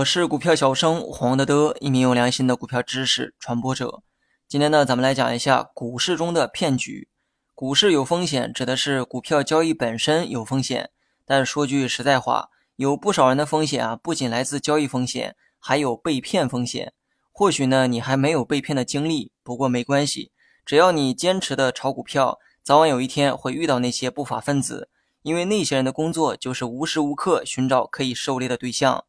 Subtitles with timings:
[0.00, 4.02] 我是股票小生黄德德，一名有良心的股票知识传播者。
[4.48, 7.08] 今天呢，咱们来讲一下股市中的骗局。
[7.54, 10.90] 股市有风险，指的是股票交易本身有风险。
[11.26, 16.94] 但说句实在话，有不少人的风险啊，不仅来自交易风险，还有被骗风险。
[17.32, 20.30] 或许呢，你还没有被骗的经历，不过没关系，
[20.64, 24.88] 只要你坚持的炒股票，早晚有一天会遇到那些不法分子，
[25.22, 29.04] 因为那些人的工作就是无时无刻寻找可以狩猎的对象。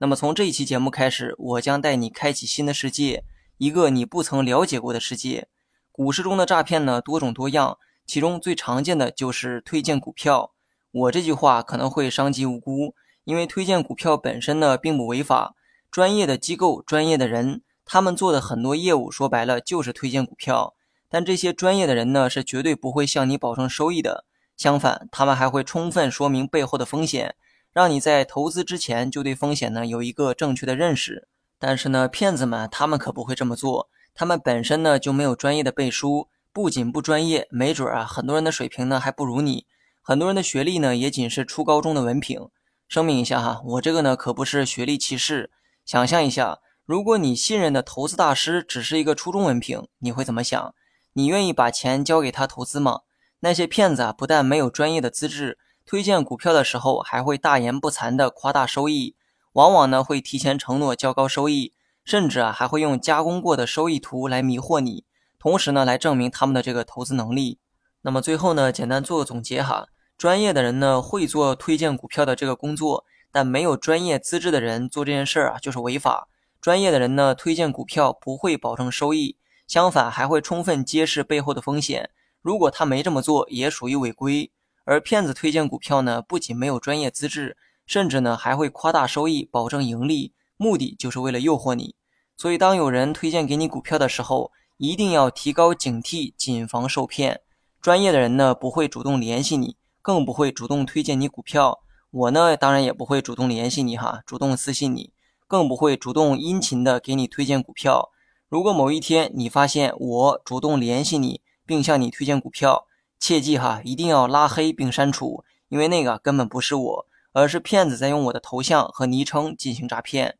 [0.00, 3.24] 那么从这一期节目开始，我将带你开启新的世界，
[3.56, 5.48] 一个你不曾了解过的世界。
[5.90, 10.52] 股市中的诈骗呢多种多样，其中最常见的就是推荐股票。
[10.92, 12.94] 我这句话可能会伤及无辜，
[13.24, 15.56] 因为推荐股票本身呢并不违法。
[15.90, 20.74] 专业的机构、专业的人，他们做的很多业务，说白了就是推荐股票。
[21.08, 24.24] 但这些专业的人呢是绝对不会向你保证收益的，
[24.56, 27.34] 相反，他们还会充分说明背后的风险。
[27.72, 39.66] 让你在投资之前就对风险呢有一个正确的认识，但是呢，骗子们他们可不会这么做，他们本身呢就没有专业的背书，不仅不专业，没准啊很多人的水平呢还不如你，
[40.02, 42.48] 很多人的学历呢也仅是初高中的文凭。
[42.88, 45.50] 声明一下哈，我这个呢可不是学历歧视。
[45.84, 50.74] 想象一下，如果你信任的投资大师只是一个初中文凭，你会怎么想？
[51.12, 53.00] 你愿意把钱交给他投资吗？
[53.40, 55.58] 那些骗子啊，不但没有专业的资质。
[55.88, 59.16] 推荐股票的时候，还会大言不惭地夸大收益，
[59.54, 61.72] 往往呢会提前承诺较高收益，
[62.04, 65.04] 甚至啊还会用加工过的收益图来迷惑你，
[65.38, 67.58] 同时呢来证明他们的这个投资能力。
[68.02, 69.86] 那么最后呢，简单做个总结哈，
[70.18, 76.28] 专业的人呢会做推荐股票的这个工作，但没有专业资质的人做这件事儿啊就是违法。
[76.60, 82.10] 专业的人呢推荐股票不会保证收益，相反还会充分揭示背后的风险。
[82.42, 84.52] 如果他没这么做，也属于违规。
[84.90, 91.94] 而骗子推荐股票呢，不仅没有专业资质，甚至呢还会夸大收益，保证盈利，目的就是为了诱惑你。
[92.38, 97.42] 所以，当有人推荐给你股票的时候，一定要提高警惕，谨防受骗。
[97.82, 101.80] 专业的人呢不会主动联系你，更不会主动推荐你股票。
[102.10, 105.12] 我呢当然也不会主动联系你哈，主动私信你，
[105.46, 108.08] 更不会主动殷勤的给你推荐股票。
[108.48, 112.86] 如果某一天你发现我主动联系你，并向你推荐股票，
[113.18, 120.38] 切记哈，一定要拉黑并删除，因为那个根本不是我，而是骗子在用我的头像和昵称进行诈骗。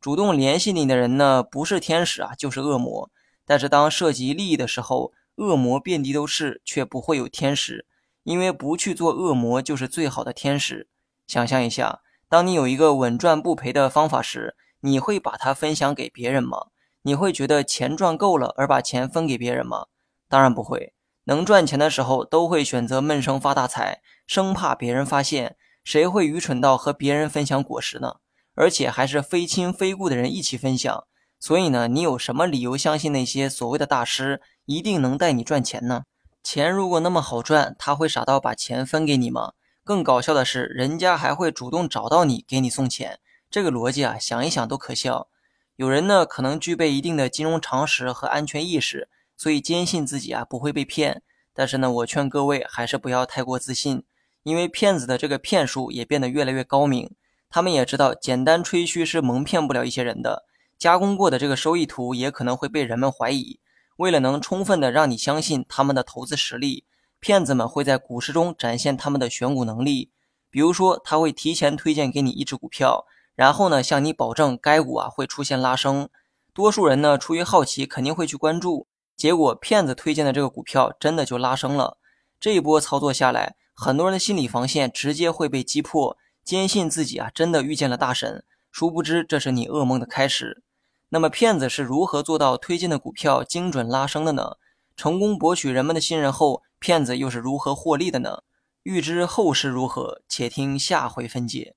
[0.00, 3.10] 主动联系你的人呢，不是天使啊，就是恶魔。
[3.44, 7.86] 但是当涉及利益的时候，恶魔遍地都是，却不会有天使，
[8.22, 10.86] 因为不去做恶魔就是最好的天使。
[11.26, 16.66] 想象一下，当你有一个稳赚不赔的方法时，你会把它分享给别人吗？
[17.02, 19.86] 你会觉得钱赚够了而把钱分给别人吗？
[20.28, 20.92] 当然不会。
[21.28, 25.56] 能赚钱的时候，都会选择闷声发大财，生怕别人发现。
[25.84, 28.14] 谁会愚蠢到和别人分享果实呢？
[28.54, 31.04] 而且还是非亲非故的人一起分享。
[31.38, 36.04] 所以呢，你有什么理由相信那些所谓的大师一定能带你赚钱呢？
[36.42, 39.52] 钱如果那么好赚，他会傻到把钱分给你吗？
[39.84, 43.18] 更搞笑的是，人家还会主动找到你给你送钱。
[43.50, 45.28] 这个逻辑啊，想一想都可笑。
[45.76, 49.10] 有人呢，可能具备一定的金融常识和安全意识。
[49.38, 51.22] 所以坚信自己啊不会被骗，
[51.54, 54.02] 但是呢，我劝各位还是不要太过自信，
[54.42, 57.14] 因为骗子的这个骗术也变得越来越高明。
[57.48, 60.44] 他们也知道简单吹嘘是蒙骗不了一些人的，
[60.76, 63.60] 加工过的这个收益图也可能会被人们怀疑。
[63.96, 66.84] 为了能充分的让你相信他们的投资实力，
[67.20, 70.10] 骗子们会在股市中展现他们的选股能力。
[70.50, 76.08] 比如说，他会提前推荐给你一只股票，然后呢向你保证该股啊会出现拉升。
[76.52, 78.86] 多数人呢出于好奇肯定会去关注。
[79.18, 81.98] 结果骗子推荐的这个股票真的就拉升了，
[82.38, 90.62] 这一波操作下来，很多人的心理防线直接会被击破，坚信自己啊真的遇见了大神，殊不知这是你噩梦的开始。
[91.08, 94.52] 那么骗子是如何做到推荐的股票精准拉升的呢？
[94.96, 98.42] 成功博取人们的信任后，骗子又是如何获利的呢？
[98.84, 101.74] 欲知后事如何，且听下回分解。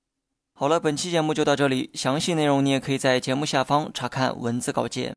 [0.52, 5.12] 好了，本期节目就到这里，详细内容你也可以在节目下方查看文字稿件。